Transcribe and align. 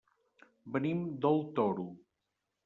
Venim 0.77 1.03
del 1.27 1.39
Toro. 1.61 1.87